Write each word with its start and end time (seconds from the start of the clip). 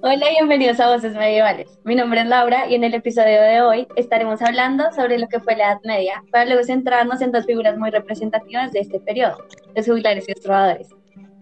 Hola 0.00 0.30
y 0.30 0.34
bienvenidos 0.34 0.78
a 0.78 0.94
Voces 0.94 1.14
Medievales. 1.14 1.76
Mi 1.82 1.96
nombre 1.96 2.20
es 2.20 2.26
Laura 2.26 2.68
y 2.68 2.76
en 2.76 2.84
el 2.84 2.94
episodio 2.94 3.42
de 3.42 3.62
hoy 3.62 3.88
estaremos 3.96 4.40
hablando 4.42 4.84
sobre 4.92 5.18
lo 5.18 5.26
que 5.26 5.40
fue 5.40 5.56
la 5.56 5.72
Edad 5.72 5.80
Media, 5.82 6.22
para 6.30 6.44
luego 6.44 6.62
centrarnos 6.62 7.20
en 7.20 7.32
dos 7.32 7.46
figuras 7.46 7.76
muy 7.76 7.90
representativas 7.90 8.70
de 8.70 8.78
este 8.78 9.00
periodo, 9.00 9.44
los 9.74 9.86
juglares 9.86 10.28
y 10.28 10.32
los 10.32 10.40
trovadores. 10.40 10.88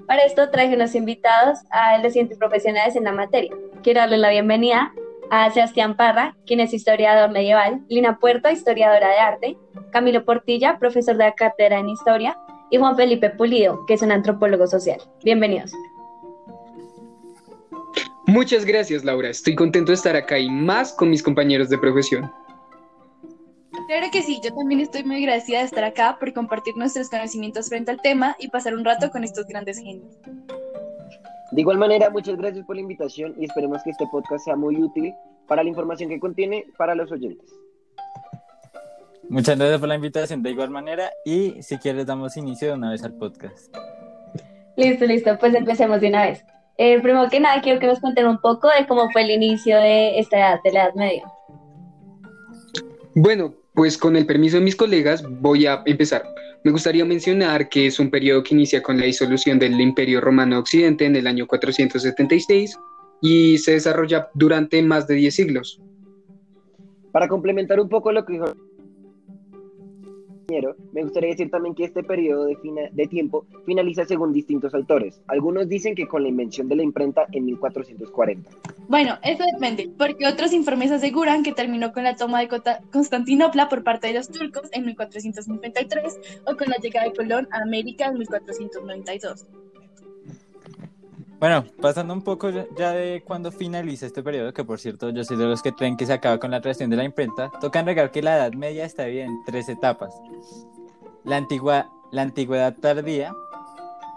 Para 0.06 0.24
esto 0.24 0.48
traje 0.48 0.74
unos 0.74 0.94
invitados 0.94 1.58
a 1.70 1.98
los 1.98 2.14
siguientes 2.14 2.38
profesionales 2.38 2.96
en 2.96 3.04
la 3.04 3.12
materia. 3.12 3.52
Quiero 3.82 4.00
darle 4.00 4.16
la 4.16 4.30
bienvenida 4.30 4.90
a 5.30 5.50
Sebastián 5.50 5.94
Parra, 5.94 6.34
quien 6.46 6.60
es 6.60 6.72
historiador 6.72 7.30
medieval, 7.30 7.82
Lina 7.90 8.18
Puerto, 8.18 8.48
historiadora 8.48 9.08
de 9.10 9.18
arte, 9.18 9.58
Camilo 9.90 10.24
Portilla, 10.24 10.78
profesor 10.78 11.18
de 11.18 11.24
la 11.24 11.34
cátedra 11.34 11.78
en 11.78 11.90
historia, 11.90 12.38
y 12.70 12.78
Juan 12.78 12.96
Felipe 12.96 13.28
Pulido, 13.28 13.84
que 13.86 13.94
es 13.94 14.02
un 14.02 14.12
antropólogo 14.12 14.66
social. 14.66 14.98
Bienvenidos. 15.22 15.72
Muchas 18.26 18.64
gracias, 18.64 19.04
Laura. 19.04 19.30
Estoy 19.30 19.54
contento 19.54 19.92
de 19.92 19.96
estar 19.96 20.16
acá 20.16 20.38
y 20.38 20.50
más 20.50 20.92
con 20.92 21.10
mis 21.10 21.22
compañeros 21.22 21.68
de 21.68 21.78
profesión. 21.78 22.30
Claro 23.86 24.08
que 24.10 24.20
sí, 24.22 24.40
yo 24.42 24.52
también 24.52 24.80
estoy 24.80 25.04
muy 25.04 25.18
agradecida 25.18 25.60
de 25.60 25.64
estar 25.66 25.84
acá 25.84 26.16
por 26.18 26.32
compartir 26.32 26.76
nuestros 26.76 27.08
conocimientos 27.08 27.68
frente 27.68 27.92
al 27.92 28.00
tema 28.00 28.34
y 28.40 28.48
pasar 28.48 28.74
un 28.74 28.84
rato 28.84 29.10
con 29.10 29.22
estos 29.22 29.46
grandes 29.46 29.78
genios. 29.78 30.18
De 31.52 31.60
igual 31.60 31.78
manera, 31.78 32.10
muchas 32.10 32.36
gracias 32.36 32.66
por 32.66 32.74
la 32.74 32.82
invitación 32.82 33.34
y 33.38 33.44
esperemos 33.44 33.82
que 33.84 33.90
este 33.90 34.06
podcast 34.10 34.44
sea 34.44 34.56
muy 34.56 34.82
útil 34.82 35.14
para 35.46 35.62
la 35.62 35.68
información 35.68 36.08
que 36.08 36.18
contiene 36.18 36.66
para 36.76 36.96
los 36.96 37.12
oyentes. 37.12 37.48
Muchas 39.28 39.56
gracias 39.56 39.78
por 39.78 39.88
la 39.88 39.94
invitación 39.94 40.42
de 40.42 40.50
igual 40.50 40.70
manera 40.70 41.10
y 41.24 41.62
si 41.62 41.78
quieres 41.78 42.06
damos 42.06 42.36
inicio 42.36 42.68
de 42.68 42.74
una 42.74 42.90
vez 42.90 43.04
al 43.04 43.14
podcast. 43.14 43.72
Listo, 44.76 45.04
listo, 45.06 45.38
pues 45.38 45.54
empecemos 45.54 46.00
de 46.00 46.08
una 46.08 46.26
vez. 46.26 46.44
Eh, 46.78 47.00
primero 47.00 47.28
que 47.30 47.40
nada, 47.40 47.60
quiero 47.62 47.80
que 47.80 47.86
nos 47.86 48.00
cuenten 48.00 48.26
un 48.26 48.38
poco 48.38 48.68
de 48.68 48.86
cómo 48.86 49.10
fue 49.10 49.22
el 49.22 49.30
inicio 49.30 49.78
de 49.78 50.18
esta 50.18 50.36
edad, 50.36 50.60
de 50.62 50.72
la 50.72 50.84
Edad 50.84 50.94
Media. 50.94 51.24
Bueno, 53.14 53.54
pues 53.74 53.96
con 53.96 54.16
el 54.16 54.26
permiso 54.26 54.58
de 54.58 54.62
mis 54.62 54.76
colegas 54.76 55.22
voy 55.40 55.66
a 55.66 55.82
empezar. 55.86 56.24
Me 56.64 56.72
gustaría 56.72 57.04
mencionar 57.04 57.68
que 57.68 57.86
es 57.86 57.98
un 57.98 58.10
periodo 58.10 58.42
que 58.42 58.54
inicia 58.54 58.82
con 58.82 58.98
la 58.98 59.06
disolución 59.06 59.58
del 59.58 59.80
Imperio 59.80 60.20
Romano 60.20 60.58
Occidente 60.58 61.06
en 61.06 61.16
el 61.16 61.26
año 61.26 61.46
476 61.46 62.78
y 63.22 63.56
se 63.58 63.72
desarrolla 63.72 64.28
durante 64.34 64.82
más 64.82 65.06
de 65.06 65.14
10 65.14 65.34
siglos. 65.34 65.80
Para 67.12 67.28
complementar 67.28 67.80
un 67.80 67.88
poco 67.88 68.12
lo 68.12 68.26
que 68.26 68.34
dijo 68.34 68.54
me 70.92 71.02
gustaría 71.02 71.30
decir 71.30 71.50
también 71.50 71.74
que 71.74 71.84
este 71.84 72.04
periodo 72.04 72.44
de, 72.46 72.56
de, 72.92 73.06
tiempo 73.06 73.46
finaliza 73.64 74.04
según 74.04 74.32
distintos 74.32 74.74
autores. 74.74 75.20
Algunos 75.26 75.68
dicen 75.68 75.94
que 75.94 76.06
con 76.06 76.22
la 76.22 76.28
invención 76.28 76.68
de 76.68 76.76
la 76.76 76.82
imprenta 76.82 77.26
en 77.32 77.46
1440. 77.46 78.50
Bueno, 78.88 79.18
eso 79.22 79.42
depende, 79.52 79.90
porque 79.98 80.26
otros 80.26 80.52
informes 80.52 80.92
aseguran 80.92 81.42
que 81.42 81.52
terminó 81.52 81.92
con 81.92 82.04
la 82.04 82.14
toma 82.14 82.40
de 82.40 82.48
Constantinopla 82.92 83.68
por 83.68 83.82
parte 83.82 84.08
de 84.08 84.14
los 84.14 84.28
turcos 84.28 84.68
en 84.72 84.86
1453 84.86 86.42
o 86.46 86.56
con 86.56 86.68
la 86.68 86.76
llegada 86.76 87.08
de 87.08 87.14
Colón 87.14 87.48
a 87.50 87.62
América 87.62 88.06
en 88.06 88.18
1492. 88.18 89.46
Bueno, 91.38 91.66
pasando 91.82 92.14
un 92.14 92.22
poco 92.22 92.48
ya 92.50 92.92
de 92.92 93.22
cuando 93.22 93.52
finaliza 93.52 94.06
este 94.06 94.22
periodo, 94.22 94.54
que 94.54 94.64
por 94.64 94.80
cierto 94.80 95.10
yo 95.10 95.22
soy 95.22 95.36
de 95.36 95.44
los 95.44 95.60
que 95.60 95.72
creen 95.72 95.96
que 95.96 96.06
se 96.06 96.14
acaba 96.14 96.38
con 96.38 96.50
la 96.50 96.62
creación 96.62 96.88
de 96.88 96.96
la 96.96 97.04
imprenta, 97.04 97.50
toca 97.60 97.82
negar 97.82 98.10
que 98.10 98.22
la 98.22 98.36
Edad 98.36 98.54
Media 98.54 98.86
está 98.86 99.04
bien 99.04 99.28
en 99.28 99.44
tres 99.44 99.68
etapas. 99.68 100.14
La, 101.24 101.36
antigua, 101.36 101.90
la 102.10 102.22
antigüedad 102.22 102.74
tardía, 102.80 103.34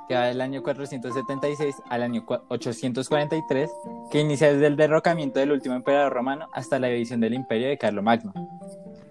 que 0.07 0.15
va 0.15 0.27
del 0.27 0.39
año 0.39 0.63
476 0.63 1.75
al 1.89 2.03
año 2.03 2.23
843, 2.47 3.69
que 4.09 4.21
inicia 4.21 4.53
desde 4.53 4.67
el 4.67 4.77
derrocamiento 4.77 5.39
del 5.39 5.51
último 5.51 5.75
emperador 5.75 6.13
romano 6.13 6.47
hasta 6.53 6.79
la 6.79 6.87
división 6.87 7.19
del 7.19 7.33
imperio 7.33 7.67
de 7.67 7.77
Carlomagno. 7.77 8.33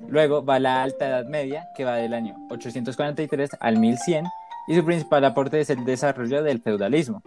Luego 0.08 0.42
va 0.42 0.58
la 0.58 0.82
Alta 0.82 1.08
Edad 1.08 1.26
Media, 1.26 1.68
que 1.76 1.84
va 1.84 1.96
del 1.96 2.14
año 2.14 2.36
843 2.48 3.50
al 3.60 3.78
1100, 3.78 4.24
y 4.66 4.74
su 4.76 4.84
principal 4.84 5.24
aporte 5.26 5.60
es 5.60 5.68
el 5.68 5.84
desarrollo 5.84 6.42
del 6.42 6.62
feudalismo. 6.62 7.22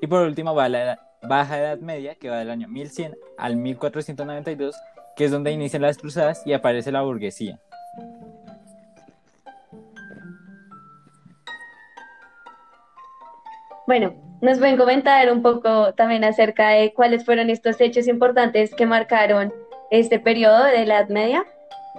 Y 0.00 0.06
por 0.06 0.22
último 0.22 0.54
va 0.54 0.68
la 0.68 0.98
Baja 1.22 1.58
Edad 1.58 1.78
Media, 1.78 2.14
que 2.14 2.30
va 2.30 2.38
del 2.38 2.50
año 2.50 2.68
1100 2.68 3.16
al 3.36 3.56
1492, 3.56 4.74
que 5.14 5.26
es 5.26 5.30
donde 5.30 5.52
inician 5.52 5.82
las 5.82 5.98
cruzadas 5.98 6.42
y 6.46 6.54
aparece 6.54 6.90
la 6.90 7.02
burguesía. 7.02 7.58
Bueno, 13.86 14.14
nos 14.40 14.58
pueden 14.58 14.76
comentar 14.76 15.30
un 15.30 15.42
poco 15.42 15.92
también 15.94 16.24
acerca 16.24 16.70
de 16.70 16.94
cuáles 16.94 17.24
fueron 17.24 17.50
estos 17.50 17.80
hechos 17.80 18.06
importantes 18.06 18.74
que 18.74 18.86
marcaron 18.86 19.52
este 19.90 20.18
periodo 20.18 20.64
de 20.64 20.86
la 20.86 21.00
Edad 21.00 21.08
Media. 21.08 21.44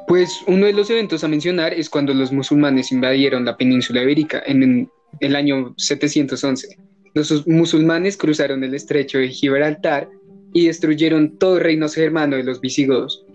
Pues 0.07 0.41
uno 0.47 0.65
de 0.65 0.73
los 0.73 0.89
eventos 0.89 1.23
a 1.23 1.27
mencionar 1.27 1.73
es 1.73 1.89
cuando 1.89 2.13
los 2.13 2.31
musulmanes 2.31 2.91
invadieron 2.91 3.45
la 3.45 3.57
península 3.57 4.01
ibérica 4.01 4.41
en 4.45 4.89
el 5.19 5.35
año 5.35 5.75
711 5.77 6.90
los 7.13 7.47
musulmanes 7.47 8.17
cruzaron 8.17 8.63
el 8.63 8.73
estrecho 8.73 9.17
de 9.17 9.29
Gibraltar 9.29 10.09
y 10.53 10.67
destruyeron 10.67 11.37
todo 11.37 11.57
el 11.57 11.63
reino 11.63 11.89
germano 11.89 12.37
de 12.37 12.43
los 12.43 12.61
visigodos. 12.61 13.25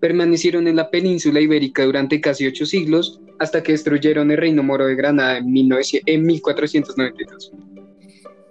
Permanecieron 0.00 0.68
en 0.68 0.76
la 0.76 0.90
península 0.90 1.40
ibérica 1.40 1.84
durante 1.84 2.20
casi 2.20 2.46
ocho 2.46 2.66
siglos 2.66 3.20
hasta 3.38 3.62
que 3.62 3.72
destruyeron 3.72 4.30
el 4.30 4.38
reino 4.38 4.62
moro 4.62 4.86
de 4.86 4.94
Granada 4.94 5.38
en, 5.38 5.52
1492. 5.52 7.52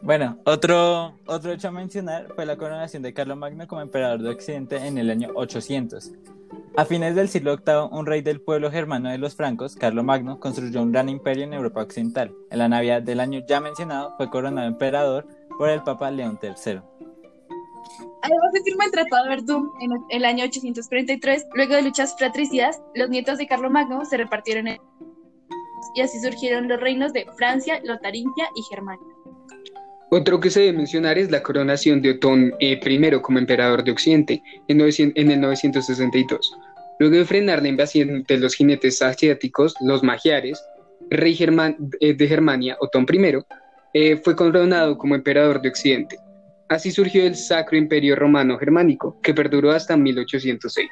Bueno, 0.06 0.38
otro, 0.46 1.16
otro 1.26 1.52
hecho 1.52 1.70
a 1.70 1.72
mencionar 1.72 2.28
fue 2.36 2.46
la 2.46 2.58
coronación 2.58 3.02
de 3.02 3.12
Carlomagno 3.12 3.68
como 3.68 3.82
emperador 3.82 4.22
de 4.22 4.30
Occidente 4.30 4.78
en 4.78 5.00
el 5.00 5.10
año 5.10 5.32
800. 5.34 6.12
A 6.78 6.86
fines 6.86 7.16
del 7.16 7.28
siglo 7.28 7.58
VIII, 7.58 7.90
un 7.90 8.06
rey 8.06 8.22
del 8.22 8.40
pueblo 8.40 8.70
germano 8.70 9.10
de 9.10 9.18
los 9.18 9.36
francos, 9.36 9.76
Carlomagno, 9.76 10.40
construyó 10.40 10.84
un 10.84 10.92
gran 10.92 11.10
imperio 11.10 11.46
en 11.46 11.54
Europa 11.54 11.82
Occidental. 11.82 12.32
En 12.52 12.60
la 12.60 12.70
Navidad 12.70 13.02
del 13.02 13.20
año 13.20 13.42
ya 13.48 13.60
mencionado, 13.60 14.14
fue 14.16 14.30
coronado 14.30 14.68
emperador 14.68 15.26
por 15.58 15.70
el 15.70 15.82
Papa 15.82 16.12
León 16.12 16.38
III. 16.40 16.82
Además 18.22 18.52
de 18.54 18.62
firmar 18.64 18.86
el 18.86 18.92
Tratado 18.92 19.24
de 19.24 19.30
Verdún 19.30 19.72
en 19.82 19.92
el 20.10 20.26
año 20.26 20.46
843, 20.46 21.48
luego 21.56 21.74
de 21.74 21.82
luchas 21.82 22.16
fratricidas, 22.16 22.80
los 22.94 23.10
nietos 23.10 23.40
de 23.40 23.48
Carlomagno 23.48 24.06
se 24.06 24.18
repartieron 24.18 24.68
en... 24.68 24.78
y 25.96 26.02
así 26.02 26.20
surgieron 26.20 26.68
los 26.68 26.80
reinos 26.80 27.12
de 27.12 27.26
Francia, 27.36 27.82
Lotaringia 27.84 28.48
y 28.56 28.62
Germania. 28.70 29.15
Otro 30.10 30.40
que 30.40 30.50
se 30.50 30.62
debe 30.62 30.78
mencionar 30.78 31.18
es 31.18 31.32
la 31.32 31.42
coronación 31.42 32.02
de 32.02 32.12
Otón 32.12 32.54
I 32.60 32.80
como 33.22 33.40
emperador 33.40 33.84
de 33.84 33.92
Occidente 33.92 34.42
en, 34.68 34.82
el 34.82 35.42
962. 35.42 36.56
Luego 37.00 37.16
de 37.16 37.26
frenar 37.26 37.62
la 37.62 37.70
invasión 37.70 38.24
de 38.24 38.38
los 38.38 38.56
jinetes 38.56 39.02
asiáticos, 39.02 39.76
los 39.82 40.04
magiares, 40.04 40.64
rey 41.10 41.38
eh, 42.00 42.14
de 42.14 42.28
Germania, 42.28 42.78
Otón 42.80 43.06
I, 43.12 43.40
eh, 43.94 44.18
fue 44.18 44.36
coronado 44.36 44.98
como 44.98 45.16
emperador 45.16 45.62
de 45.62 45.70
Occidente. 45.70 46.18
Así 46.70 46.92
surgió 46.92 47.26
el 47.26 47.36
Sacro 47.36 47.78
Imperio 47.78 48.16
Romano 48.16 48.58
Germánico, 48.58 49.20
que 49.22 49.34
perduró 49.34 49.72
hasta 49.72 49.98
1806. 49.98 50.88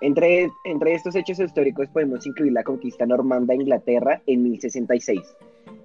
Entre, 0.00 0.50
entre 0.64 0.94
estos 0.94 1.14
hechos 1.14 1.38
históricos 1.38 1.88
podemos 1.88 2.26
incluir 2.26 2.52
la 2.52 2.64
conquista 2.64 3.04
normanda 3.04 3.52
de 3.52 3.62
Inglaterra 3.62 4.22
en 4.26 4.42
1066, 4.42 5.20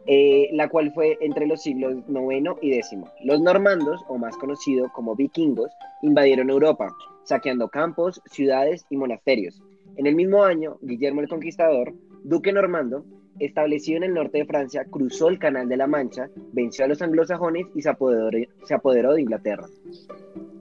eh, 0.08 0.50
la 0.53 0.70
cual 0.70 0.94
fue 0.94 1.18
entre 1.20 1.48
los 1.48 1.62
siglos 1.62 1.96
IX 2.08 2.56
y 2.62 2.74
X. 2.76 3.00
Los 3.24 3.42
normandos, 3.42 4.02
o 4.08 4.18
más 4.18 4.38
conocidos 4.38 4.90
como 4.94 5.16
vikingos, 5.16 5.72
invadieron 6.02 6.50
Europa, 6.50 6.96
saqueando 7.24 7.68
campos, 7.68 8.22
ciudades 8.26 8.86
y 8.90 8.96
monasterios. 8.96 9.62
En 9.98 10.08
el 10.08 10.16
mismo 10.16 10.44
año, 10.44 10.78
Guillermo 10.82 11.22
el 11.22 11.28
Conquistador, 11.28 11.94
duque 12.24 12.53
normando, 12.53 13.06
establecido 13.40 13.97
en 13.97 14.03
el 14.03 14.14
norte 14.14 14.38
de 14.40 14.46
Francia, 14.46 14.85
cruzó 14.90 15.28
el 15.28 15.40
Canal 15.40 15.67
de 15.67 15.78
la 15.78 15.88
Mancha, 15.88 16.29
venció 16.53 16.85
a 16.85 16.88
los 16.88 17.02
anglosajones 17.02 17.67
y 17.76 17.82
se 17.82 17.90
apoderó, 17.90 18.29
se 18.64 18.73
apoderó 18.73 19.14
de 19.14 19.22
Inglaterra. 19.22 19.67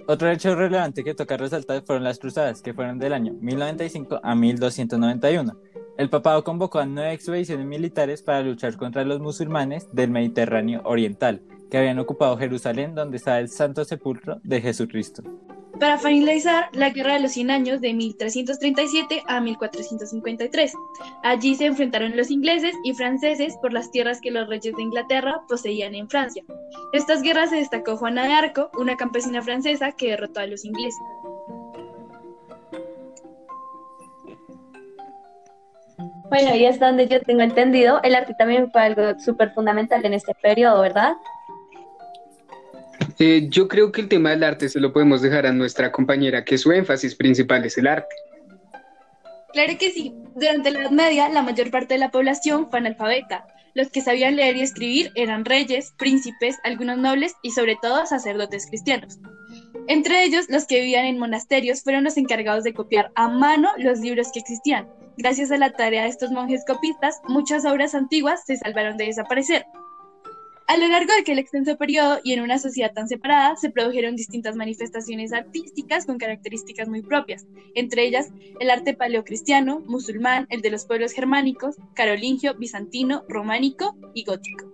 Otro 0.07 0.31
hecho 0.31 0.55
relevante 0.55 1.03
que 1.03 1.15
toca 1.15 1.37
resaltar 1.37 1.83
fueron 1.83 2.05
las 2.05 2.19
cruzadas, 2.19 2.63
que 2.63 2.75
fueron 2.75 2.99
del 2.99 3.13
año 3.13 3.33
1095 3.41 4.21
a 4.23 4.35
1291 4.35 5.57
el 5.97 6.11
papado 6.11 6.43
convocó 6.43 6.81
a 6.81 6.87
nueve 6.87 7.13
expediciones 7.13 7.67
militares 7.67 8.21
para 8.21 8.43
luchar 8.43 8.77
contra 8.77 9.05
los 9.05 9.21
musulmanes 9.21 9.87
del 9.93 10.11
Mediterráneo 10.11 10.83
Oriental, 10.85 11.41
que 11.71 11.79
habían 11.79 12.01
ocupado 12.01 12.37
Jerusalén, 12.37 12.97
donde 12.97 13.19
está 13.19 13.39
el 13.39 13.49
Santo 13.49 13.85
Sepulcro 13.85 14.41
de 14.43 14.61
Jesucristo. 14.61 15.23
Para 15.81 15.99
finalizar 15.99 16.69
la 16.73 16.91
Guerra 16.91 17.15
de 17.15 17.21
los 17.21 17.33
Cien 17.33 17.51
Años 17.51 17.81
de 17.81 17.93
1337 17.93 19.23
a 19.27 19.41
1453. 19.41 20.73
Allí 21.23 21.55
se 21.57 21.67
enfrentaron 21.67 22.17
los 22.17 22.31
ingleses 22.31 22.75
y 22.85 22.95
franceses 22.95 23.57
por 23.61 23.73
las 23.73 23.91
tierras 23.91 24.21
que 24.21 24.31
los 24.31 24.49
reyes 24.49 24.75
de 24.77 24.83
Inglaterra 24.83 25.43
poseían 25.49 25.95
en 25.95 26.09
Francia. 26.09 26.45
Estas 26.93 27.23
guerras 27.23 27.51
se 27.51 27.57
destacó 27.57 27.97
Juana 27.97 28.27
de 28.27 28.35
Arco, 28.35 28.71
una 28.79 28.97
campesina 28.97 29.43
francesa 29.43 29.93
que 29.93 30.11
derrotó 30.11 30.41
a 30.41 30.47
los 30.47 30.65
ingleses. 30.65 31.03
Bueno, 36.29 36.55
y 36.57 36.67
hasta 36.67 36.87
donde 36.87 37.07
yo 37.07 37.21
tengo 37.21 37.43
entendido, 37.43 38.01
el 38.03 38.15
arte 38.15 38.35
también 38.37 38.71
fue 38.73 38.83
algo 38.83 39.19
súper 39.21 39.53
fundamental 39.53 40.05
en 40.05 40.15
este 40.15 40.35
periodo, 40.35 40.81
¿verdad? 40.81 41.15
Eh, 43.19 43.47
yo 43.49 43.69
creo 43.69 43.93
que 43.93 44.01
el 44.01 44.09
tema 44.09 44.31
del 44.31 44.43
arte 44.43 44.69
se 44.69 44.81
lo 44.81 44.93
podemos 44.93 45.23
dejar 45.23 45.47
a 45.47 45.53
nuestra 45.53 45.93
compañera, 45.93 46.45
que 46.45 46.59
su 46.59 46.73
énfasis 46.73 47.15
principal 47.15 47.65
es 47.65 47.79
el 47.79 47.87
arte. 47.87 48.15
Claro 49.53 49.73
que 49.79 49.93
sí. 49.93 50.13
Durante 50.35 50.73
la 50.73 50.81
Edad 50.81 50.91
Media, 50.91 51.29
la 51.29 51.43
mayor 51.43 51.71
parte 51.71 51.95
de 51.95 52.01
la 52.01 52.11
población 52.11 52.69
fue 52.69 52.81
analfabeta. 52.81 53.47
Los 53.75 53.89
que 53.91 54.01
sabían 54.01 54.37
leer 54.37 54.57
y 54.57 54.63
escribir 54.63 55.13
eran 55.15 55.45
reyes, 55.45 55.93
príncipes, 55.97 56.57
algunos 56.65 56.99
nobles 56.99 57.35
y 57.43 57.51
sobre 57.51 57.77
todo 57.81 58.05
sacerdotes 58.07 58.67
cristianos. 58.67 59.19
Entre 59.87 60.25
ellos, 60.25 60.47
los 60.49 60.67
que 60.67 60.81
vivían 60.81 61.05
en 61.05 61.19
monasterios 61.19 61.83
fueron 61.83 62.05
los 62.05 62.17
encargados 62.17 62.65
de 62.65 62.75
copiar 62.75 63.13
a 63.15 63.29
mano 63.29 63.71
los 63.79 64.01
libros 64.01 64.31
que 64.33 64.41
existían. 64.41 64.89
Gracias 65.17 65.53
a 65.53 65.57
la 65.57 65.71
tarea 65.71 66.03
de 66.03 66.09
estos 66.09 66.31
monjes 66.31 66.65
copistas, 66.67 67.21
muchas 67.29 67.65
obras 67.65 67.95
antiguas 67.95 68.45
se 68.45 68.57
salvaron 68.57 68.97
de 68.97 69.07
desaparecer. 69.07 69.65
A 70.67 70.79
lo 70.79 70.89
largo 70.89 71.13
de 71.13 71.21
aquel 71.21 71.39
extenso 71.39 71.77
periodo 71.77 72.21
y 72.25 72.33
en 72.33 72.41
una 72.41 72.59
sociedad 72.59 72.91
tan 72.95 73.07
separada, 73.07 73.55
se 73.57 73.71
produjeron 73.71 74.17
distintas 74.17 74.57
manifestaciones 74.57 75.35
artísticas 75.35 76.07
con 76.07 76.17
características 76.17 76.89
muy 76.89 77.03
propias, 77.03 77.45
entre 77.75 78.05
ellas 78.05 78.31
el 78.61 78.71
arte 78.71 78.95
paleocristiano, 78.95 79.81
musulmán, 79.81 80.47
el 80.49 80.63
de 80.63 80.71
los 80.71 80.87
pueblos 80.87 81.13
germánicos, 81.13 81.77
carolingio, 81.95 82.55
bizantino, 82.55 83.25
románico 83.29 83.95
y 84.15 84.25
gótico. 84.25 84.65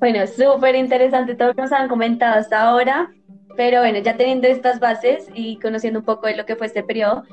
Bueno, 0.00 0.26
súper 0.26 0.74
interesante 0.74 1.34
todo 1.34 1.48
lo 1.48 1.54
que 1.54 1.62
nos 1.62 1.72
han 1.72 1.88
comentado 1.88 2.38
hasta 2.38 2.60
ahora, 2.60 3.10
pero 3.56 3.80
bueno, 3.80 4.00
ya 4.00 4.18
teniendo 4.18 4.48
estas 4.48 4.80
bases 4.80 5.28
y 5.34 5.58
conociendo 5.60 6.00
un 6.00 6.04
poco 6.04 6.26
de 6.26 6.36
lo 6.36 6.44
que 6.44 6.56
fue 6.56 6.66
este 6.66 6.82
periodo, 6.82 7.24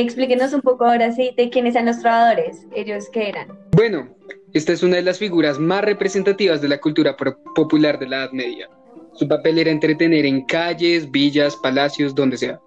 explíquenos 0.00 0.52
un 0.52 0.62
poco 0.62 0.86
ahora 0.86 1.12
sí 1.12 1.32
de 1.36 1.50
quiénes 1.50 1.74
eran 1.74 1.86
los 1.86 2.00
trovadores, 2.00 2.66
ellos 2.74 3.08
qué 3.12 3.28
eran. 3.28 3.48
Bueno, 3.72 4.08
esta 4.54 4.72
es 4.72 4.82
una 4.82 4.96
de 4.96 5.02
las 5.02 5.18
figuras 5.18 5.58
más 5.58 5.84
representativas 5.84 6.60
de 6.60 6.68
la 6.68 6.78
cultura 6.78 7.16
popular 7.54 7.98
de 7.98 8.08
la 8.08 8.16
Edad 8.16 8.32
Media. 8.32 8.68
Su 9.14 9.28
papel 9.28 9.58
era 9.58 9.70
entretener 9.70 10.24
en 10.24 10.46
calles, 10.46 11.10
villas, 11.10 11.54
palacios, 11.56 12.14
donde 12.14 12.38
sea. 12.38 12.60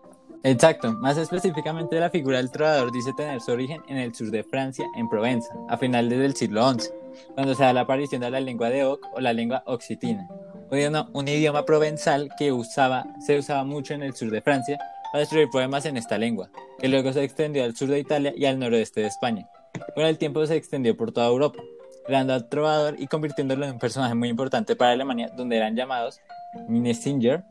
Exacto, 0.43 0.93
más 0.93 1.17
específicamente 1.17 1.99
la 1.99 2.11
figura 2.11 2.37
del 2.37 2.51
trovador 2.51 2.91
dice 2.91 3.11
tener 3.17 3.41
su 3.41 3.51
origen 3.51 3.81
en 3.87 3.97
el 3.97 4.13
sur 4.13 4.29
de 4.29 4.43
Francia, 4.43 4.85
en 4.95 5.09
Provenza, 5.09 5.51
a 5.69 5.77
finales 5.77 6.19
del 6.19 6.35
siglo 6.35 6.71
XI, 6.71 6.89
cuando 7.33 7.55
se 7.55 7.63
da 7.63 7.73
la 7.73 7.81
aparición 7.81 8.21
de 8.21 8.29
la 8.29 8.39
lengua 8.39 8.69
de 8.69 8.83
Oc 8.83 9.03
o 9.15 9.19
la 9.19 9.33
lengua 9.33 9.63
occitina, 9.65 10.27
un 11.13 11.27
idioma 11.27 11.65
provenzal 11.65 12.29
que 12.37 12.51
usaba, 12.51 13.05
se 13.25 13.39
usaba 13.39 13.63
mucho 13.63 13.95
en 13.95 14.03
el 14.03 14.13
sur 14.13 14.29
de 14.29 14.41
Francia 14.41 14.77
para 15.15 15.23
escribir 15.23 15.49
poemas 15.49 15.85
en 15.85 15.95
esta 15.95 16.17
lengua, 16.17 16.49
que 16.77 16.89
luego 16.89 17.13
se 17.13 17.23
extendió 17.23 17.63
al 17.63 17.73
sur 17.73 17.87
de 17.87 17.99
Italia 17.99 18.33
y 18.35 18.43
al 18.47 18.59
noroeste 18.59 18.99
de 18.99 19.07
España. 19.07 19.47
Con 19.95 20.03
el 20.03 20.17
tiempo 20.17 20.45
se 20.45 20.57
extendió 20.57 20.97
por 20.97 21.13
toda 21.13 21.27
Europa, 21.27 21.63
creando 22.05 22.33
al 22.33 22.49
trovador 22.49 22.97
y 22.99 23.07
convirtiéndolo 23.07 23.63
en 23.63 23.71
un 23.71 23.79
personaje 23.79 24.13
muy 24.13 24.27
importante 24.27 24.75
para 24.75 24.91
Alemania, 24.91 25.31
donde 25.33 25.55
eran 25.55 25.73
llamados 25.73 26.19
Minesinger. 26.67 27.45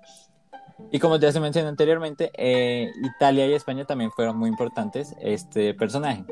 Y 0.93 0.99
como 0.99 1.17
ya 1.17 1.33
se 1.33 1.41
mencionó 1.41 1.71
anteriormente, 1.71 2.31
eh, 2.37 2.91
Italia 3.03 3.47
y 3.47 3.55
España 3.55 3.87
también 3.87 4.11
fueron 4.11 4.37
muy 4.37 4.51
importantes 4.51 5.15
este 5.23 5.73
personaje. 5.73 6.23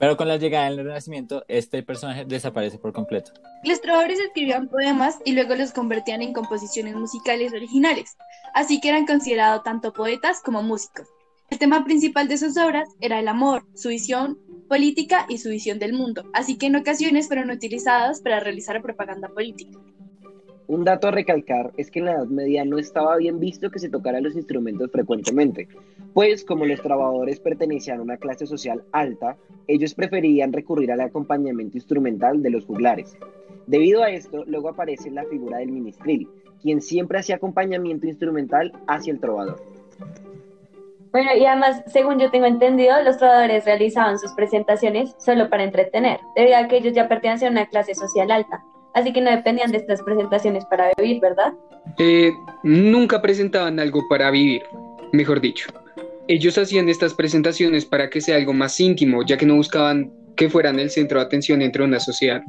Pero 0.00 0.16
con 0.16 0.28
la 0.28 0.38
llegada 0.38 0.70
del 0.70 0.78
Renacimiento, 0.78 1.44
este 1.46 1.82
personaje 1.82 2.24
desaparece 2.24 2.78
por 2.78 2.94
completo. 2.94 3.32
Los 3.62 3.82
trovadores 3.82 4.18
escribían 4.18 4.66
poemas 4.66 5.18
y 5.26 5.32
luego 5.32 5.54
los 5.54 5.72
convertían 5.72 6.22
en 6.22 6.32
composiciones 6.32 6.96
musicales 6.96 7.52
originales, 7.52 8.16
así 8.54 8.80
que 8.80 8.88
eran 8.88 9.06
considerados 9.06 9.62
tanto 9.62 9.92
poetas 9.92 10.40
como 10.40 10.62
músicos. 10.62 11.06
El 11.50 11.58
tema 11.58 11.84
principal 11.84 12.28
de 12.28 12.38
sus 12.38 12.56
obras 12.56 12.88
era 13.02 13.18
el 13.18 13.28
amor, 13.28 13.66
su 13.74 13.90
visión 13.90 14.38
política 14.70 15.26
y 15.28 15.36
su 15.36 15.50
visión 15.50 15.78
del 15.78 15.92
mundo, 15.92 16.24
así 16.32 16.56
que 16.56 16.66
en 16.66 16.76
ocasiones 16.76 17.26
fueron 17.26 17.50
utilizadas 17.50 18.22
para 18.22 18.40
realizar 18.40 18.80
propaganda 18.80 19.28
política. 19.28 19.78
Un 20.70 20.84
dato 20.84 21.08
a 21.08 21.10
recalcar 21.10 21.72
es 21.76 21.90
que 21.90 21.98
en 21.98 22.04
la 22.04 22.12
Edad 22.12 22.26
Media 22.26 22.64
no 22.64 22.78
estaba 22.78 23.16
bien 23.16 23.40
visto 23.40 23.72
que 23.72 23.80
se 23.80 23.88
tocaran 23.88 24.22
los 24.22 24.36
instrumentos 24.36 24.88
frecuentemente, 24.92 25.66
pues 26.14 26.44
como 26.44 26.64
los 26.64 26.80
trabajadores 26.80 27.40
pertenecían 27.40 27.98
a 27.98 28.02
una 28.02 28.18
clase 28.18 28.46
social 28.46 28.84
alta, 28.92 29.36
ellos 29.66 29.94
preferían 29.94 30.52
recurrir 30.52 30.92
al 30.92 31.00
acompañamiento 31.00 31.76
instrumental 31.76 32.40
de 32.40 32.50
los 32.50 32.66
juglares. 32.66 33.18
Debido 33.66 34.04
a 34.04 34.10
esto, 34.10 34.44
luego 34.46 34.68
aparece 34.68 35.10
la 35.10 35.24
figura 35.24 35.58
del 35.58 35.72
ministril, 35.72 36.28
quien 36.62 36.80
siempre 36.80 37.18
hacía 37.18 37.34
acompañamiento 37.34 38.06
instrumental 38.06 38.70
hacia 38.86 39.12
el 39.12 39.18
trovador. 39.18 39.60
Bueno, 41.10 41.30
y 41.36 41.46
además, 41.46 41.82
según 41.88 42.20
yo 42.20 42.30
tengo 42.30 42.46
entendido, 42.46 43.02
los 43.02 43.18
trovadores 43.18 43.64
realizaban 43.64 44.20
sus 44.20 44.30
presentaciones 44.34 45.16
solo 45.18 45.50
para 45.50 45.64
entretener, 45.64 46.20
debido 46.36 46.58
a 46.58 46.68
que 46.68 46.76
ellos 46.76 46.92
ya 46.92 47.08
pertenecían 47.08 47.58
a 47.58 47.62
una 47.62 47.68
clase 47.68 47.96
social 47.96 48.30
alta 48.30 48.62
así 48.94 49.12
que 49.12 49.20
no 49.20 49.30
dependían 49.30 49.70
de 49.72 49.78
estas 49.78 50.02
presentaciones 50.02 50.64
para 50.66 50.90
vivir, 50.98 51.20
¿verdad? 51.20 51.52
Eh, 51.98 52.32
nunca 52.62 53.20
presentaban 53.22 53.78
algo 53.78 54.06
para 54.08 54.30
vivir, 54.30 54.62
mejor 55.12 55.40
dicho. 55.40 55.70
Ellos 56.28 56.58
hacían 56.58 56.88
estas 56.88 57.14
presentaciones 57.14 57.84
para 57.84 58.08
que 58.08 58.20
sea 58.20 58.36
algo 58.36 58.52
más 58.52 58.78
íntimo, 58.78 59.24
ya 59.24 59.36
que 59.36 59.46
no 59.46 59.56
buscaban 59.56 60.12
que 60.36 60.48
fueran 60.48 60.78
el 60.78 60.90
centro 60.90 61.18
de 61.18 61.26
atención 61.26 61.58
dentro 61.58 61.82
de 61.82 61.88
una 61.88 62.00
sociedad. 62.00 62.42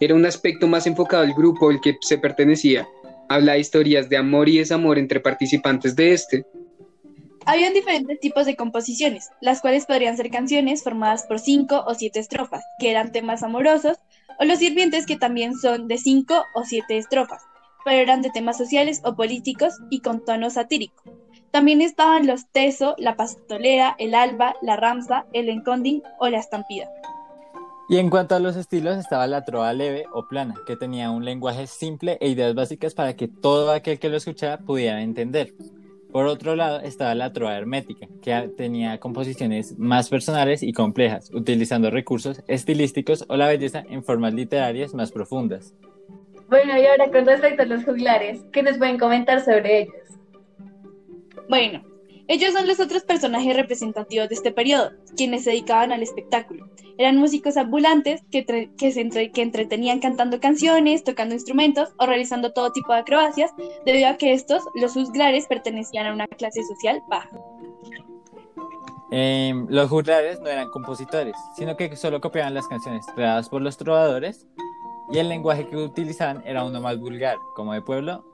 Era 0.00 0.14
un 0.14 0.26
aspecto 0.26 0.66
más 0.66 0.86
enfocado 0.86 1.22
al 1.22 1.34
grupo 1.34 1.70
al 1.70 1.80
que 1.80 1.96
se 2.00 2.18
pertenecía. 2.18 2.88
Habla 3.28 3.52
de 3.52 3.60
historias 3.60 4.08
de 4.08 4.16
amor 4.16 4.48
y 4.48 4.58
desamor 4.58 4.98
entre 4.98 5.20
participantes 5.20 5.96
de 5.96 6.12
este. 6.12 6.46
Habían 7.44 7.74
diferentes 7.74 8.18
tipos 8.18 8.44
de 8.44 8.56
composiciones, 8.56 9.30
las 9.40 9.60
cuales 9.60 9.86
podrían 9.86 10.16
ser 10.16 10.30
canciones 10.30 10.82
formadas 10.82 11.24
por 11.28 11.38
cinco 11.38 11.84
o 11.86 11.94
siete 11.94 12.18
estrofas, 12.18 12.64
que 12.80 12.90
eran 12.90 13.12
temas 13.12 13.44
amorosos, 13.44 13.98
o 14.38 14.44
los 14.44 14.58
sirvientes 14.58 15.06
que 15.06 15.16
también 15.16 15.54
son 15.54 15.88
de 15.88 15.98
cinco 15.98 16.44
o 16.54 16.64
siete 16.64 16.98
estrofas, 16.98 17.42
pero 17.84 17.98
eran 17.98 18.22
de 18.22 18.30
temas 18.30 18.58
sociales 18.58 19.00
o 19.04 19.14
políticos 19.16 19.74
y 19.90 20.00
con 20.00 20.24
tono 20.24 20.50
satírico. 20.50 21.02
También 21.50 21.80
estaban 21.80 22.26
los 22.26 22.46
teso, 22.50 22.94
la 22.98 23.16
pastolera, 23.16 23.94
el 23.98 24.14
alba, 24.14 24.54
la 24.60 24.76
ramsa, 24.76 25.26
el 25.32 25.48
enconding 25.48 26.02
o 26.18 26.28
la 26.28 26.38
estampida. 26.38 26.88
Y 27.88 27.98
en 27.98 28.10
cuanto 28.10 28.34
a 28.34 28.40
los 28.40 28.56
estilos, 28.56 28.98
estaba 28.98 29.28
la 29.28 29.44
trova 29.44 29.72
leve 29.72 30.06
o 30.12 30.26
plana, 30.26 30.56
que 30.66 30.76
tenía 30.76 31.10
un 31.10 31.24
lenguaje 31.24 31.68
simple 31.68 32.18
e 32.20 32.28
ideas 32.28 32.54
básicas 32.54 32.94
para 32.94 33.14
que 33.14 33.28
todo 33.28 33.70
aquel 33.70 34.00
que 34.00 34.08
lo 34.08 34.16
escuchara 34.16 34.58
pudiera 34.58 35.00
entender. 35.02 35.54
Por 36.16 36.28
otro 36.28 36.56
lado 36.56 36.80
estaba 36.80 37.14
la 37.14 37.34
trova 37.34 37.58
hermética, 37.58 38.08
que 38.22 38.48
tenía 38.56 38.96
composiciones 38.96 39.78
más 39.78 40.08
personales 40.08 40.62
y 40.62 40.72
complejas, 40.72 41.30
utilizando 41.30 41.90
recursos 41.90 42.42
estilísticos 42.48 43.26
o 43.28 43.36
la 43.36 43.48
belleza 43.48 43.84
en 43.90 44.02
formas 44.02 44.32
literarias 44.32 44.94
más 44.94 45.12
profundas. 45.12 45.74
Bueno, 46.48 46.72
y 46.80 46.86
ahora 46.86 47.10
con 47.10 47.26
respecto 47.26 47.64
a 47.64 47.66
los 47.66 47.84
juglares, 47.84 48.40
¿qué 48.50 48.62
nos 48.62 48.78
pueden 48.78 48.96
comentar 48.96 49.44
sobre 49.44 49.82
ellos? 49.82 49.94
Bueno, 51.50 51.82
ellos 52.28 52.52
son 52.52 52.66
los 52.66 52.80
otros 52.80 53.04
personajes 53.04 53.54
representativos 53.54 54.28
de 54.28 54.34
este 54.34 54.50
periodo, 54.50 54.90
quienes 55.16 55.44
se 55.44 55.50
dedicaban 55.50 55.92
al 55.92 56.02
espectáculo. 56.02 56.68
Eran 56.98 57.18
músicos 57.18 57.56
ambulantes 57.56 58.24
que, 58.32 58.44
entretenían 59.36 60.00
cantando 60.00 60.40
canciones, 60.40 61.04
tocando 61.04 61.34
instrumentos 61.34 61.90
o 61.98 62.06
realizando 62.06 62.52
todo 62.52 62.72
tipo 62.72 62.92
de 62.92 63.00
acrobacias, 63.00 63.52
debido 63.84 64.08
a 64.08 64.16
que 64.16 64.32
estos, 64.32 64.64
los 64.74 64.94
juglares, 64.94 65.46
pertenecían 65.46 66.06
a 66.06 66.14
una 66.14 66.26
clase 66.26 66.62
social 66.64 67.00
baja. 67.08 67.30
Em, 69.12 69.66
los 69.70 69.88
juglares 69.88 70.40
no 70.40 70.48
eran 70.48 70.68
compositores, 70.70 71.36
sino 71.56 71.76
que 71.76 71.94
solo 71.94 72.20
copiaban 72.20 72.54
las 72.54 72.66
canciones 72.66 73.06
creadas 73.14 73.48
por 73.48 73.62
los 73.62 73.76
trovadores 73.76 74.48
y 75.12 75.18
el 75.18 75.28
lenguaje 75.28 75.68
que 75.68 75.76
utilizaban 75.76 76.42
era 76.44 76.64
uno 76.64 76.80
más 76.80 76.98
vulgar, 76.98 77.36
como 77.54 77.72
de 77.72 77.82
pueblo, 77.82 78.24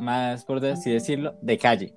más 0.00 0.44
por 0.44 0.64
así 0.66 0.90
decirlo, 0.90 1.36
de 1.42 1.58
calle 1.58 1.94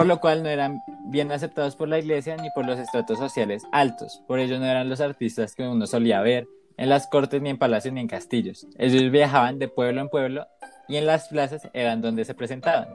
por 0.00 0.06
lo 0.06 0.18
cual 0.18 0.42
no 0.42 0.48
eran 0.48 0.82
bien 1.04 1.30
aceptados 1.30 1.76
por 1.76 1.86
la 1.86 1.98
iglesia 1.98 2.34
ni 2.38 2.48
por 2.54 2.64
los 2.64 2.78
estratos 2.78 3.18
sociales 3.18 3.64
altos. 3.70 4.22
Por 4.26 4.38
ello 4.38 4.58
no 4.58 4.64
eran 4.64 4.88
los 4.88 5.02
artistas 5.02 5.54
que 5.54 5.62
uno 5.62 5.86
solía 5.86 6.22
ver 6.22 6.48
en 6.78 6.88
las 6.88 7.06
cortes, 7.06 7.42
ni 7.42 7.50
en 7.50 7.58
palacios, 7.58 7.92
ni 7.92 8.00
en 8.00 8.08
castillos. 8.08 8.66
Ellos 8.78 9.12
viajaban 9.12 9.58
de 9.58 9.68
pueblo 9.68 10.00
en 10.00 10.08
pueblo 10.08 10.46
y 10.88 10.96
en 10.96 11.04
las 11.04 11.28
plazas 11.28 11.68
eran 11.74 12.00
donde 12.00 12.24
se 12.24 12.32
presentaban. 12.32 12.88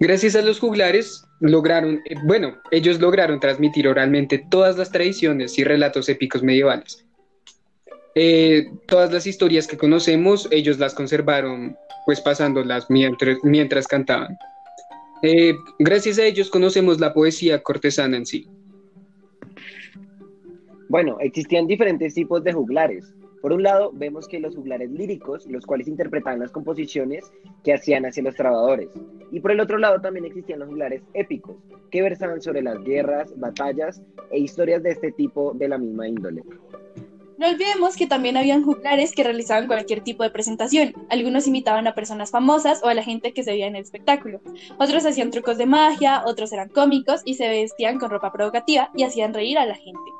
Gracias 0.00 0.34
a 0.34 0.42
los 0.42 0.58
juglares 0.58 1.24
lograron, 1.38 2.00
eh, 2.10 2.16
bueno, 2.24 2.56
ellos 2.72 2.98
lograron 2.98 3.38
transmitir 3.38 3.86
oralmente 3.86 4.44
todas 4.50 4.76
las 4.76 4.90
tradiciones 4.90 5.56
y 5.56 5.62
relatos 5.62 6.08
épicos 6.08 6.42
medievales. 6.42 7.04
Eh, 8.16 8.72
todas 8.88 9.12
las 9.12 9.28
historias 9.28 9.68
que 9.68 9.78
conocemos, 9.78 10.48
ellos 10.50 10.80
las 10.80 10.94
conservaron 10.94 11.76
pues 12.08 12.22
pasándolas 12.22 12.88
mientras, 12.88 13.36
mientras 13.42 13.86
cantaban. 13.86 14.38
Eh, 15.22 15.52
gracias 15.78 16.18
a 16.18 16.24
ellos 16.24 16.48
conocemos 16.48 16.98
la 16.98 17.12
poesía 17.12 17.62
cortesana 17.62 18.16
en 18.16 18.24
sí. 18.24 18.48
Bueno, 20.88 21.18
existían 21.20 21.66
diferentes 21.66 22.14
tipos 22.14 22.42
de 22.44 22.54
juglares. 22.54 23.14
Por 23.42 23.52
un 23.52 23.62
lado, 23.62 23.90
vemos 23.92 24.26
que 24.26 24.40
los 24.40 24.56
juglares 24.56 24.90
líricos, 24.90 25.46
los 25.48 25.66
cuales 25.66 25.86
interpretaban 25.86 26.40
las 26.40 26.50
composiciones 26.50 27.30
que 27.62 27.74
hacían 27.74 28.06
hacia 28.06 28.22
los 28.22 28.36
trabajadores. 28.36 28.88
Y 29.30 29.40
por 29.40 29.50
el 29.50 29.60
otro 29.60 29.76
lado, 29.76 30.00
también 30.00 30.24
existían 30.24 30.60
los 30.60 30.68
juglares 30.70 31.02
épicos, 31.12 31.56
que 31.90 32.00
versaban 32.00 32.40
sobre 32.40 32.62
las 32.62 32.82
guerras, 32.84 33.38
batallas 33.38 34.00
e 34.30 34.38
historias 34.38 34.82
de 34.82 34.92
este 34.92 35.12
tipo 35.12 35.52
de 35.52 35.68
la 35.68 35.76
misma 35.76 36.08
índole. 36.08 36.42
No 37.38 37.46
olvidemos 37.46 37.94
que 37.96 38.08
también 38.08 38.36
habían 38.36 38.64
juglares 38.64 39.12
que 39.12 39.22
realizaban 39.22 39.68
cualquier 39.68 40.00
tipo 40.02 40.24
de 40.24 40.30
presentación. 40.30 40.92
Algunos 41.08 41.46
imitaban 41.46 41.86
a 41.86 41.94
personas 41.94 42.32
famosas 42.32 42.80
o 42.82 42.88
a 42.88 42.94
la 42.94 43.04
gente 43.04 43.32
que 43.32 43.44
se 43.44 43.52
veía 43.52 43.68
en 43.68 43.76
el 43.76 43.82
espectáculo. 43.82 44.40
Otros 44.76 45.06
hacían 45.06 45.30
trucos 45.30 45.56
de 45.56 45.66
magia, 45.66 46.24
otros 46.26 46.52
eran 46.52 46.68
cómicos 46.68 47.22
y 47.24 47.34
se 47.34 47.48
vestían 47.48 48.00
con 48.00 48.10
ropa 48.10 48.32
provocativa 48.32 48.90
y 48.96 49.04
hacían 49.04 49.34
reír 49.34 49.56
a 49.56 49.66
la 49.66 49.76
gente. 49.76 50.10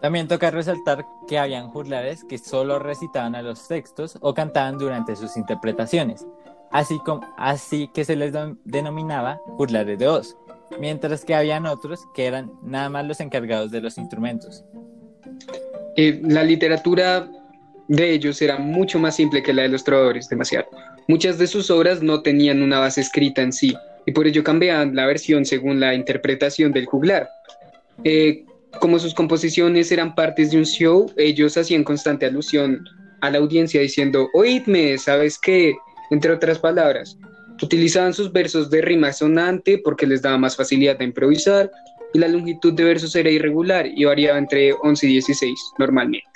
También 0.00 0.26
toca 0.26 0.50
resaltar 0.50 1.04
que 1.28 1.38
habían 1.38 1.68
juglares 1.68 2.24
que 2.24 2.38
solo 2.38 2.78
recitaban 2.78 3.34
a 3.34 3.42
los 3.42 3.68
textos 3.68 4.16
o 4.22 4.32
cantaban 4.32 4.78
durante 4.78 5.16
sus 5.16 5.36
interpretaciones, 5.36 6.26
así, 6.70 6.98
como, 7.00 7.26
así 7.36 7.88
que 7.88 8.06
se 8.06 8.16
les 8.16 8.32
denominaba 8.64 9.40
juglares 9.58 9.98
de 9.98 10.06
voz, 10.06 10.38
mientras 10.80 11.26
que 11.26 11.34
habían 11.34 11.66
otros 11.66 12.06
que 12.14 12.24
eran 12.24 12.52
nada 12.62 12.88
más 12.88 13.06
los 13.06 13.20
encargados 13.20 13.70
de 13.70 13.82
los 13.82 13.98
instrumentos. 13.98 14.64
Eh, 15.96 16.20
la 16.22 16.44
literatura 16.44 17.28
de 17.88 18.12
ellos 18.12 18.40
era 18.42 18.58
mucho 18.58 18.98
más 18.98 19.16
simple 19.16 19.42
que 19.42 19.52
la 19.52 19.62
de 19.62 19.68
los 19.68 19.84
trovadores, 19.84 20.28
demasiado. 20.28 20.66
Muchas 21.08 21.38
de 21.38 21.46
sus 21.46 21.70
obras 21.70 22.02
no 22.02 22.22
tenían 22.22 22.62
una 22.62 22.80
base 22.80 23.00
escrita 23.00 23.42
en 23.42 23.52
sí 23.52 23.74
y 24.06 24.12
por 24.12 24.26
ello 24.26 24.44
cambiaban 24.44 24.94
la 24.94 25.06
versión 25.06 25.44
según 25.44 25.80
la 25.80 25.94
interpretación 25.94 26.72
del 26.72 26.86
juglar. 26.86 27.28
Eh, 28.04 28.44
como 28.80 28.98
sus 28.98 29.14
composiciones 29.14 29.90
eran 29.90 30.14
partes 30.14 30.50
de 30.50 30.58
un 30.58 30.64
show, 30.64 31.10
ellos 31.16 31.56
hacían 31.56 31.84
constante 31.84 32.26
alusión 32.26 32.84
a 33.20 33.30
la 33.30 33.38
audiencia 33.38 33.80
diciendo, 33.80 34.28
oídme, 34.34 34.98
¿sabes 34.98 35.38
qué? 35.38 35.74
Entre 36.10 36.30
otras 36.30 36.58
palabras, 36.58 37.16
utilizaban 37.62 38.12
sus 38.12 38.32
versos 38.32 38.70
de 38.70 38.82
rima 38.82 39.12
sonante 39.12 39.78
porque 39.82 40.06
les 40.06 40.22
daba 40.22 40.38
más 40.38 40.56
facilidad 40.56 40.98
de 40.98 41.04
improvisar 41.04 41.70
y 42.16 42.18
la 42.18 42.28
longitud 42.28 42.72
de 42.72 42.82
versos 42.82 43.14
era 43.14 43.28
irregular 43.28 43.86
y 43.86 44.06
variaba 44.06 44.38
entre 44.38 44.72
11 44.72 45.06
y 45.06 45.12
16 45.12 45.72
normalmente. 45.78 46.26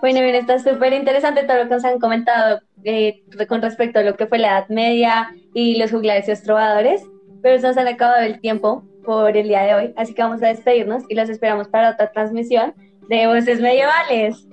Bueno, 0.00 0.20
bien, 0.22 0.34
está 0.34 0.58
súper 0.58 0.92
interesante 0.92 1.44
todo 1.44 1.58
lo 1.58 1.68
que 1.68 1.74
nos 1.76 1.84
han 1.84 2.00
comentado 2.00 2.60
eh, 2.82 3.22
con 3.48 3.62
respecto 3.62 4.00
a 4.00 4.02
lo 4.02 4.16
que 4.16 4.26
fue 4.26 4.38
la 4.38 4.48
Edad 4.48 4.68
Media 4.68 5.30
y 5.54 5.76
los 5.76 5.92
juglares 5.92 6.26
y 6.26 6.32
los 6.32 6.42
trovadores, 6.42 7.02
pero 7.42 7.60
se 7.60 7.66
nos 7.68 7.76
han 7.76 7.86
acabado 7.86 8.24
el 8.24 8.40
tiempo 8.40 8.84
por 9.04 9.36
el 9.36 9.46
día 9.46 9.62
de 9.62 9.74
hoy, 9.74 9.94
así 9.96 10.14
que 10.14 10.22
vamos 10.22 10.42
a 10.42 10.48
despedirnos 10.48 11.04
y 11.08 11.14
los 11.14 11.28
esperamos 11.28 11.68
para 11.68 11.90
otra 11.90 12.10
transmisión 12.10 12.74
de 13.08 13.28
Voces 13.28 13.60
Medievales. 13.60 14.48